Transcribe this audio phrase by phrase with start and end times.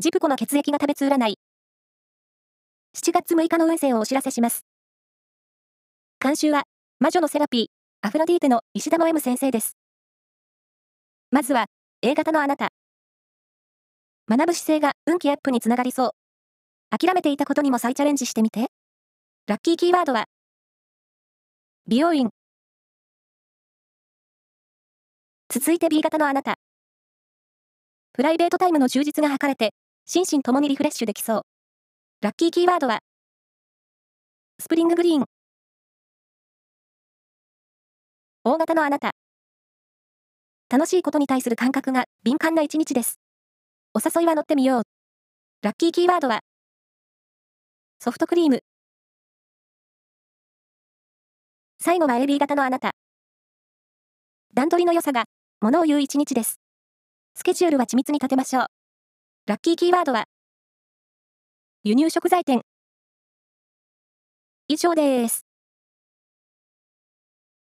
[0.00, 1.38] ジプコの血液が食べつ占い。
[2.96, 4.66] 7月6日の運勢をお知らせします。
[6.20, 6.64] 監修は、
[6.98, 9.76] 魔女のセラピー、アフロディーテの石田の M 先生です。
[11.30, 11.66] まずは、
[12.02, 12.70] A 型のあなた。
[14.28, 16.10] 学ぶ姿勢が運気アップにつながりそう。
[16.90, 18.66] 諦めていたことにも再チャレンジしてみて。
[19.46, 20.24] ラッキーキーワードは、
[21.86, 22.30] 美容院。
[25.48, 26.56] 続いて B 型のあなた。
[28.12, 29.72] プライベートタイムの充実が図れて、
[30.06, 31.42] 心身ともにリフレッシュできそう。
[32.20, 32.98] ラッキーキーワードは、
[34.60, 35.24] スプリンググリーン。
[38.44, 39.12] 大型のあなた。
[40.68, 43.18] 楽しいことに対する感覚が敏感な一日です。
[43.94, 44.82] お誘いは乗ってみよう。
[45.62, 46.40] ラッキーキーワードは、
[47.98, 48.60] ソフトクリーム。
[51.80, 52.90] 最後は AB 型のあなた。
[54.52, 55.24] 段取りの良さが、
[55.62, 56.60] ものを言う一日です。
[57.34, 58.73] スケジュールは緻密に立てましょう。
[59.46, 60.24] ラッキーキーワードは、
[61.82, 62.62] 輸入食材店。
[64.68, 65.43] 以上です。